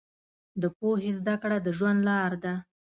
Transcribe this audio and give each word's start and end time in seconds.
د 0.61 0.63
پوهې 0.77 1.11
زده 1.19 1.35
کړه 1.41 1.57
د 1.65 1.67
ژوند 1.77 1.99
لار 2.07 2.31
ده. 2.43 2.53